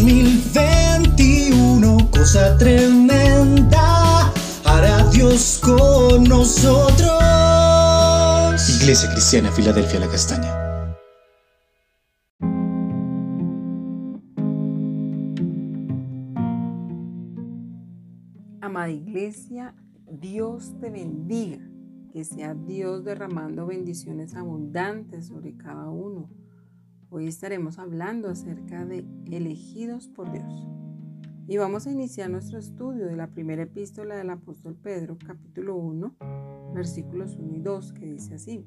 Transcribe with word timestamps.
2021, 0.00 2.08
cosa 2.10 2.56
tremenda, 2.56 4.32
hará 4.64 5.04
Dios 5.10 5.60
con 5.62 6.24
nosotros. 6.24 7.20
Iglesia 8.80 9.10
Cristiana, 9.12 9.52
Filadelfia, 9.52 10.00
la 10.00 10.08
Castaña. 10.08 10.48
Amada 18.62 18.88
Iglesia, 18.88 19.74
Dios 20.10 20.72
te 20.80 20.88
bendiga, 20.88 21.58
que 22.10 22.24
sea 22.24 22.54
Dios 22.54 23.04
derramando 23.04 23.66
bendiciones 23.66 24.34
abundantes 24.34 25.26
sobre 25.26 25.58
cada 25.58 25.90
uno. 25.90 26.39
Hoy 27.12 27.26
estaremos 27.26 27.80
hablando 27.80 28.28
acerca 28.28 28.84
de 28.84 29.04
elegidos 29.32 30.06
por 30.06 30.30
Dios. 30.30 30.68
Y 31.48 31.56
vamos 31.56 31.88
a 31.88 31.90
iniciar 31.90 32.30
nuestro 32.30 32.56
estudio 32.56 33.06
de 33.06 33.16
la 33.16 33.26
primera 33.26 33.64
epístola 33.64 34.14
del 34.14 34.30
apóstol 34.30 34.76
Pedro, 34.76 35.18
capítulo 35.18 35.74
1, 35.74 36.14
versículos 36.72 37.34
1 37.34 37.56
y 37.56 37.60
2, 37.62 37.92
que 37.94 38.06
dice 38.06 38.34
así. 38.34 38.64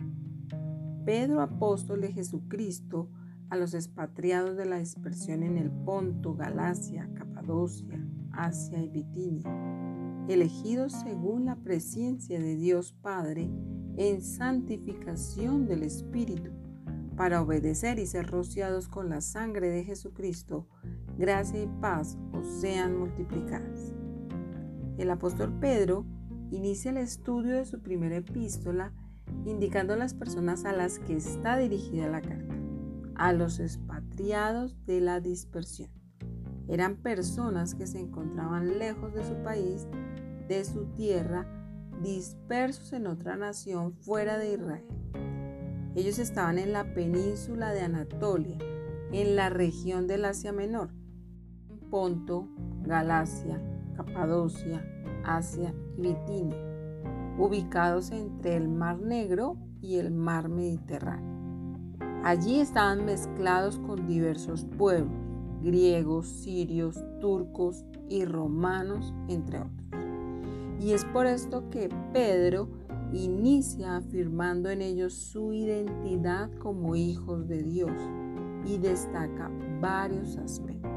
Pedro, 1.06 1.40
apóstol 1.40 2.02
de 2.02 2.12
Jesucristo, 2.12 3.10
a 3.50 3.56
los 3.56 3.74
expatriados 3.74 4.58
de 4.58 4.66
la 4.66 4.78
dispersión 4.78 5.42
en 5.44 5.58
el 5.58 5.72
Ponto, 5.72 6.36
Galacia, 6.36 7.10
Capadocia, 7.14 8.06
Asia 8.34 8.84
y 8.84 8.90
Bitinia, 8.90 10.26
elegidos 10.28 10.92
según 10.92 11.46
la 11.46 11.56
presencia 11.56 12.42
de 12.42 12.58
Dios 12.58 12.92
Padre 12.92 13.50
en 13.96 14.22
santificación 14.22 15.66
del 15.66 15.84
Espíritu, 15.84 16.52
para 17.16 17.42
obedecer 17.42 18.00
y 18.00 18.06
ser 18.06 18.28
rociados 18.28 18.88
con 18.88 19.10
la 19.10 19.22
sangre 19.22 19.70
de 19.70 19.84
Jesucristo, 19.84 20.68
gracia 21.18 21.64
y 21.64 21.68
paz 21.82 22.18
os 22.34 22.48
sean 22.48 22.98
multiplicadas. 22.98 23.94
El 24.98 25.10
apóstol 25.10 25.58
Pedro 25.60 26.06
inicia 26.52 26.92
el 26.92 26.98
estudio 26.98 27.54
de 27.56 27.66
su 27.66 27.82
primera 27.82 28.18
epístola 28.18 28.94
indicando 29.46 29.96
las 29.96 30.14
personas 30.14 30.66
a 30.66 30.74
las 30.74 31.00
que 31.00 31.16
está 31.16 31.58
dirigida 31.58 32.08
la 32.08 32.22
carta, 32.22 32.56
a 33.16 33.34
los 33.34 33.60
expatriados 33.60 34.86
de 34.86 35.02
la 35.02 35.20
dispersión. 35.20 35.90
Eran 36.68 36.98
personas 36.98 37.76
que 37.76 37.88
se 37.88 38.00
encontraban 38.00 38.80
lejos 38.80 39.14
de 39.14 39.24
su 39.24 39.36
país, 39.44 39.88
de 40.48 40.64
su 40.64 40.86
tierra, 40.94 41.46
dispersos 42.02 42.94
en 42.94 43.08
otra 43.08 43.36
nación 43.36 43.94
fuera 43.94 44.38
de 44.38 44.54
Israel. 44.54 44.86
Ellos 45.96 46.18
estaban 46.18 46.58
en 46.58 46.74
la 46.74 46.94
península 46.94 47.72
de 47.72 47.82
Anatolia, 47.82 48.58
en 49.12 49.36
la 49.36 49.50
región 49.50 50.08
del 50.08 50.26
Asia 50.26 50.52
Menor, 50.52 50.90
Ponto, 51.92 52.48
Galacia, 52.82 53.62
Capadocia, 53.96 54.84
Asia 55.24 55.72
y 55.98 56.02
Bitinia, 56.02 56.58
ubicados 57.38 58.12
entre 58.12 58.56
el 58.56 58.70
Mar 58.70 59.00
Negro 59.00 59.58
y 59.82 59.98
el 59.98 60.10
Mar 60.10 60.50
Mediterráneo. 60.50 61.34
Allí 62.24 62.60
estaban 62.60 63.06
mezclados 63.06 63.78
con 63.78 64.08
diversos 64.08 64.66
pueblos, 64.78 65.14
griegos, 65.62 66.26
sirios, 66.28 67.04
turcos 67.22 67.86
y 68.10 68.26
romanos, 68.26 69.14
entre 69.28 69.60
otros. 69.60 69.88
Y 70.80 70.94
es 70.94 71.06
por 71.06 71.28
esto 71.28 71.70
que 71.70 71.90
Pedro 72.12 72.68
inicia 73.14 73.98
afirmando 73.98 74.70
en 74.70 74.82
ellos 74.82 75.14
su 75.14 75.54
identidad 75.54 76.52
como 76.60 76.96
hijos 76.96 77.48
de 77.48 77.64
Dios 77.64 77.92
y 78.66 78.78
destaca 78.78 79.52
varios 79.80 80.38
aspectos. 80.38 80.92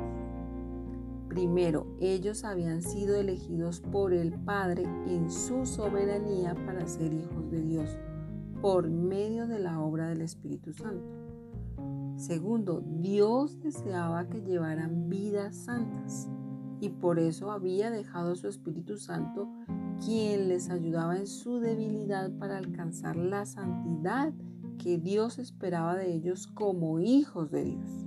Primero, 1.28 1.86
ellos 2.00 2.44
habían 2.44 2.80
sido 2.80 3.16
elegidos 3.16 3.80
por 3.80 4.14
el 4.14 4.32
Padre 4.32 4.84
en 5.06 5.30
su 5.30 5.66
soberanía 5.66 6.54
para 6.54 6.86
ser 6.86 7.12
hijos 7.12 7.50
de 7.50 7.60
Dios 7.60 7.98
por 8.62 8.88
medio 8.88 9.46
de 9.46 9.58
la 9.58 9.80
obra 9.80 10.08
del 10.08 10.22
Espíritu 10.22 10.72
Santo. 10.72 11.04
Segundo, 12.16 12.82
Dios 13.00 13.60
deseaba 13.60 14.26
que 14.28 14.40
llevaran 14.40 15.10
vidas 15.10 15.54
santas 15.56 16.30
y 16.80 16.88
por 16.88 17.18
eso 17.18 17.50
había 17.50 17.90
dejado 17.90 18.34
su 18.34 18.48
Espíritu 18.48 18.96
Santo 18.96 19.50
quien 20.04 20.48
les 20.48 20.70
ayudaba 20.70 21.16
en 21.16 21.26
su 21.26 21.58
debilidad 21.58 22.30
para 22.38 22.58
alcanzar 22.58 23.16
la 23.16 23.46
santidad 23.46 24.32
que 24.78 24.98
Dios 24.98 25.38
esperaba 25.38 25.96
de 25.96 26.12
ellos 26.14 26.46
como 26.46 27.00
hijos 27.00 27.50
de 27.50 27.64
Dios. 27.64 28.06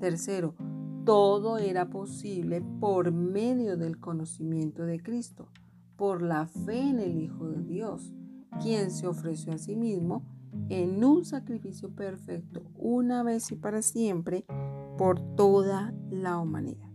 Tercero, 0.00 0.54
todo 1.04 1.58
era 1.58 1.88
posible 1.88 2.62
por 2.80 3.12
medio 3.12 3.76
del 3.76 3.98
conocimiento 3.98 4.84
de 4.84 5.00
Cristo, 5.00 5.48
por 5.96 6.22
la 6.22 6.46
fe 6.46 6.80
en 6.80 6.98
el 6.98 7.16
Hijo 7.16 7.48
de 7.48 7.62
Dios, 7.62 8.12
quien 8.62 8.90
se 8.90 9.06
ofreció 9.06 9.54
a 9.54 9.58
sí 9.58 9.74
mismo 9.74 10.22
en 10.68 11.02
un 11.04 11.24
sacrificio 11.24 11.94
perfecto 11.94 12.62
una 12.76 13.22
vez 13.22 13.50
y 13.52 13.56
para 13.56 13.82
siempre 13.82 14.44
por 14.96 15.20
toda 15.34 15.94
la 16.10 16.38
humanidad. 16.38 16.88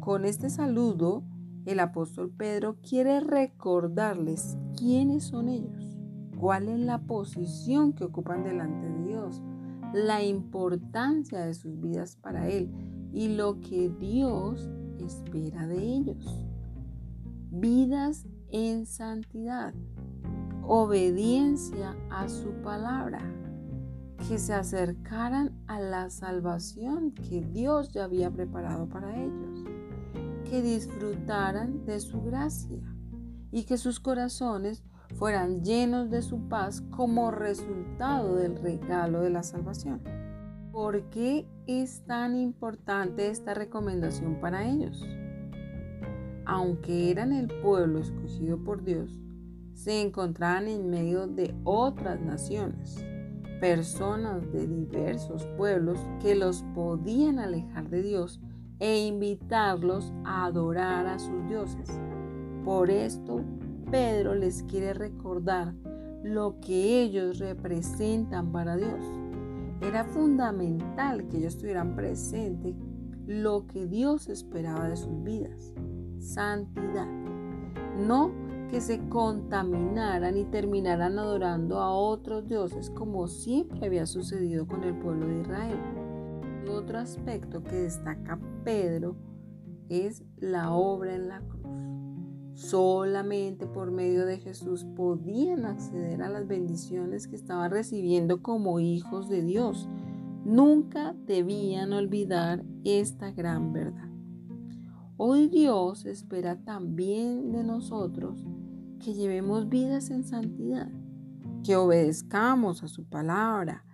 Con 0.00 0.24
este 0.24 0.50
saludo, 0.50 1.24
el 1.64 1.80
apóstol 1.80 2.30
Pedro 2.30 2.76
quiere 2.76 3.20
recordarles 3.20 4.56
quiénes 4.76 5.24
son 5.24 5.48
ellos, 5.48 5.96
cuál 6.38 6.68
es 6.68 6.80
la 6.80 7.02
posición 7.02 7.92
que 7.92 8.04
ocupan 8.04 8.44
delante 8.44 8.88
de 8.88 9.02
Dios, 9.04 9.42
la 9.92 10.22
importancia 10.22 11.40
de 11.40 11.54
sus 11.54 11.80
vidas 11.80 12.16
para 12.16 12.48
Él 12.48 12.70
y 13.12 13.28
lo 13.36 13.60
que 13.60 13.90
Dios 13.90 14.70
espera 14.98 15.66
de 15.66 15.82
ellos. 15.82 16.46
Vidas 17.50 18.26
en 18.48 18.86
santidad, 18.86 19.74
obediencia 20.62 21.96
a 22.10 22.28
su 22.28 22.50
palabra, 22.62 23.20
que 24.28 24.38
se 24.38 24.54
acercaran 24.54 25.52
a 25.66 25.80
la 25.80 26.08
salvación 26.08 27.12
que 27.12 27.42
Dios 27.42 27.92
ya 27.92 28.04
había 28.04 28.30
preparado 28.30 28.88
para 28.88 29.22
ellos, 29.22 29.64
que 30.52 30.60
disfrutaran 30.60 31.86
de 31.86 31.98
su 31.98 32.20
gracia 32.20 32.76
y 33.50 33.64
que 33.64 33.78
sus 33.78 34.00
corazones 34.00 34.84
fueran 35.16 35.64
llenos 35.64 36.10
de 36.10 36.20
su 36.20 36.46
paz 36.50 36.82
como 36.90 37.30
resultado 37.30 38.36
del 38.36 38.56
regalo 38.56 39.22
de 39.22 39.30
la 39.30 39.44
salvación. 39.44 40.02
¿Por 40.70 41.08
qué 41.08 41.48
es 41.66 42.04
tan 42.04 42.36
importante 42.36 43.30
esta 43.30 43.54
recomendación 43.54 44.40
para 44.42 44.68
ellos? 44.68 45.02
Aunque 46.44 47.10
eran 47.10 47.32
el 47.32 47.48
pueblo 47.62 48.00
escogido 48.00 48.62
por 48.62 48.84
Dios, 48.84 49.22
se 49.72 50.02
encontraban 50.02 50.68
en 50.68 50.90
medio 50.90 51.28
de 51.28 51.54
otras 51.64 52.20
naciones, 52.20 53.02
personas 53.58 54.52
de 54.52 54.66
diversos 54.66 55.46
pueblos 55.56 55.98
que 56.20 56.34
los 56.34 56.62
podían 56.74 57.38
alejar 57.38 57.88
de 57.88 58.02
Dios 58.02 58.38
e 58.82 59.06
invitarlos 59.06 60.12
a 60.24 60.44
adorar 60.44 61.06
a 61.06 61.18
sus 61.18 61.46
dioses. 61.48 61.88
Por 62.66 62.90
esto, 62.90 63.40
Pedro 63.90 64.34
les 64.34 64.62
quiere 64.64 64.92
recordar 64.92 65.72
lo 66.22 66.60
que 66.60 67.00
ellos 67.02 67.38
representan 67.38 68.52
para 68.52 68.76
Dios 68.76 69.02
era 69.82 70.04
fundamental 70.04 71.26
que 71.28 71.38
ellos 71.38 71.58
tuvieran 71.58 71.96
presente 71.96 72.74
lo 73.26 73.66
que 73.66 73.86
Dios 73.86 74.28
esperaba 74.28 74.88
de 74.88 74.96
sus 74.96 75.22
vidas, 75.24 75.74
santidad. 76.18 77.08
No 77.98 78.30
que 78.70 78.80
se 78.80 79.00
contaminaran 79.08 80.38
y 80.38 80.44
terminaran 80.44 81.18
adorando 81.18 81.80
a 81.80 81.92
otros 81.92 82.46
dioses 82.46 82.90
como 82.90 83.26
siempre 83.26 83.84
había 83.84 84.06
sucedido 84.06 84.66
con 84.66 84.84
el 84.84 84.94
pueblo 84.94 85.26
de 85.26 85.40
Israel. 85.40 85.78
Otro 86.70 86.98
aspecto 86.98 87.62
que 87.62 87.76
destaca 87.76 88.38
Pedro 88.64 89.16
es 89.88 90.22
la 90.38 90.72
obra 90.72 91.14
en 91.14 91.28
la 91.28 91.40
cruz. 91.40 91.62
Solamente 92.54 93.66
por 93.66 93.90
medio 93.90 94.26
de 94.26 94.38
Jesús 94.38 94.84
podían 94.96 95.64
acceder 95.64 96.22
a 96.22 96.28
las 96.28 96.46
bendiciones 96.46 97.26
que 97.26 97.36
estaban 97.36 97.70
recibiendo 97.70 98.42
como 98.42 98.78
hijos 98.78 99.28
de 99.28 99.42
Dios. 99.42 99.88
Nunca 100.44 101.14
debían 101.26 101.92
olvidar 101.92 102.64
esta 102.84 103.30
gran 103.32 103.72
verdad. 103.72 104.10
Hoy 105.16 105.48
Dios 105.48 106.04
espera 106.04 106.62
también 106.62 107.52
de 107.52 107.64
nosotros 107.64 108.44
que 108.98 109.14
llevemos 109.14 109.68
vidas 109.68 110.10
en 110.10 110.24
santidad, 110.24 110.90
que 111.64 111.76
obedezcamos 111.76 112.82
a 112.82 112.88
su 112.88 113.04
palabra, 113.04 113.84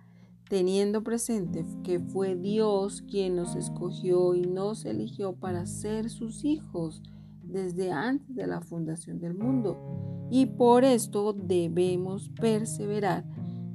teniendo 0.49 1.03
presente 1.03 1.63
que 1.83 1.99
fue 1.99 2.35
Dios 2.35 3.03
quien 3.03 3.35
nos 3.35 3.55
escogió 3.55 4.33
y 4.33 4.41
nos 4.41 4.83
eligió 4.83 5.33
para 5.33 5.67
ser 5.67 6.09
sus 6.09 6.43
hijos 6.43 7.03
desde 7.43 7.91
antes 7.91 8.35
de 8.35 8.47
la 8.47 8.59
fundación 8.59 9.19
del 9.19 9.35
mundo 9.35 10.27
y 10.31 10.47
por 10.47 10.83
esto 10.83 11.33
debemos 11.33 12.29
perseverar 12.29 13.25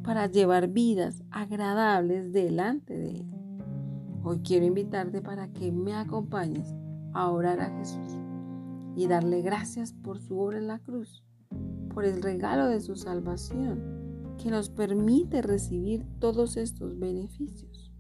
para 0.03 0.27
llevar 0.27 0.69
vidas 0.69 1.23
agradables 1.31 2.33
delante 2.33 2.99
de 2.99 3.11
Él. 3.11 3.27
Hoy 4.25 4.41
quiero 4.41 4.67
invitarte 4.67 5.23
para 5.23 5.49
que 5.53 5.71
me 5.71 5.95
acompañes 5.95 6.75
a 7.13 7.31
orar 7.31 7.61
a 7.61 7.71
Jesús 7.79 8.19
y 8.97 9.07
darle 9.07 9.43
gracias 9.43 9.93
por 9.93 10.21
su 10.21 10.39
obra 10.39 10.59
en 10.59 10.67
la 10.67 10.81
cruz, 10.81 11.25
por 11.93 12.05
el 12.05 12.21
regalo 12.21 12.67
de 12.67 12.81
su 12.81 12.97
salvación 12.97 14.04
que 14.37 14.51
nos 14.51 14.71
permite 14.71 15.43
recibir 15.43 16.05
todos 16.19 16.57
estos 16.57 16.99
beneficios. 16.99 17.93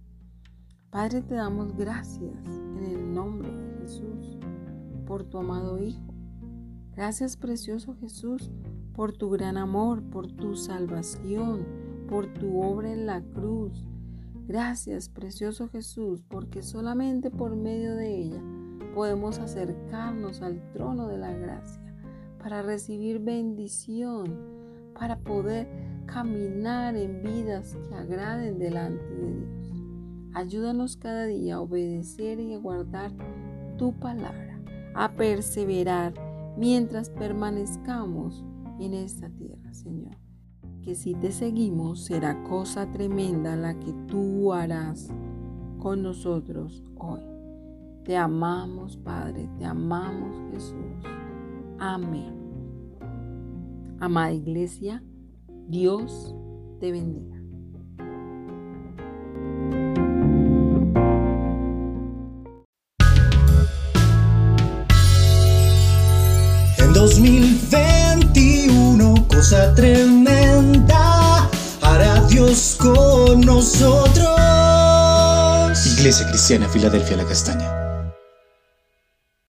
Padre, 0.90 1.22
te 1.22 1.34
damos 1.34 1.76
gracias 1.76 2.46
en 2.76 2.84
el 2.84 3.12
nombre 3.12 3.50
de 3.50 3.80
Jesús 3.80 4.38
por 5.06 5.24
tu 5.24 5.38
amado 5.38 5.78
Hijo. 5.82 6.14
Gracias, 6.94 7.36
precioso 7.36 7.96
Jesús, 7.96 8.52
por 8.94 9.12
tu 9.12 9.30
gran 9.30 9.56
amor, 9.56 10.02
por 10.02 10.30
tu 10.30 10.54
salvación, 10.54 11.66
por 12.08 12.32
tu 12.32 12.60
obra 12.60 12.92
en 12.92 13.06
la 13.06 13.22
cruz. 13.22 13.84
Gracias, 14.46 15.08
precioso 15.08 15.68
Jesús, 15.68 16.22
porque 16.28 16.62
solamente 16.62 17.30
por 17.30 17.56
medio 17.56 17.96
de 17.96 18.16
ella 18.16 18.42
podemos 18.94 19.38
acercarnos 19.38 20.42
al 20.42 20.70
trono 20.72 21.08
de 21.08 21.18
la 21.18 21.32
gracia 21.32 21.82
para 22.38 22.62
recibir 22.62 23.18
bendición, 23.18 24.38
para 24.94 25.18
poder 25.18 25.66
caminar 26.06 26.96
en 26.96 27.22
vidas 27.22 27.76
que 27.88 27.94
agraden 27.94 28.58
delante 28.58 29.04
de 29.04 29.32
Dios. 29.32 29.82
Ayúdanos 30.34 30.96
cada 30.96 31.26
día 31.26 31.56
a 31.56 31.60
obedecer 31.60 32.40
y 32.40 32.54
a 32.54 32.58
guardar 32.58 33.12
tu 33.78 33.92
palabra, 33.92 34.60
a 34.94 35.12
perseverar 35.12 36.14
mientras 36.56 37.10
permanezcamos 37.10 38.44
en 38.80 38.94
esta 38.94 39.28
tierra, 39.30 39.72
Señor. 39.72 40.16
Que 40.82 40.94
si 40.94 41.14
te 41.14 41.32
seguimos 41.32 42.04
será 42.04 42.42
cosa 42.42 42.90
tremenda 42.90 43.56
la 43.56 43.78
que 43.78 43.92
tú 44.06 44.52
harás 44.52 45.08
con 45.78 46.02
nosotros 46.02 46.82
hoy. 46.96 47.22
Te 48.04 48.16
amamos, 48.16 48.96
Padre, 48.98 49.48
te 49.58 49.64
amamos, 49.64 50.36
Jesús. 50.52 51.04
Amén. 51.78 52.34
Amada 53.98 54.32
iglesia, 54.32 55.02
Dios 55.68 56.34
te 56.78 56.92
bendiga. 56.92 57.34
En 66.78 66.92
2021, 66.92 69.26
cosa 69.28 69.74
tremenda, 69.74 71.48
hará 71.80 72.20
Dios 72.26 72.76
con 72.78 73.40
nosotros. 73.40 74.28
Iglesia 75.98 76.28
Cristiana 76.28 76.68
Filadelfia 76.68 77.16
La 77.16 77.24
Castaña. 77.24 77.83